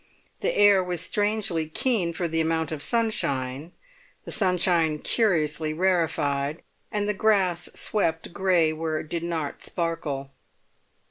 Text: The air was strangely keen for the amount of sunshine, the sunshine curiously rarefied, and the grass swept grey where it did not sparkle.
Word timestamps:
The 0.39 0.57
air 0.57 0.83
was 0.83 0.99
strangely 1.01 1.69
keen 1.69 2.11
for 2.11 2.27
the 2.27 2.41
amount 2.41 2.71
of 2.71 2.81
sunshine, 2.81 3.71
the 4.25 4.31
sunshine 4.31 4.97
curiously 4.97 5.73
rarefied, 5.73 6.63
and 6.91 7.07
the 7.07 7.13
grass 7.13 7.69
swept 7.75 8.33
grey 8.33 8.73
where 8.73 8.97
it 9.01 9.09
did 9.09 9.21
not 9.23 9.61
sparkle. 9.61 10.31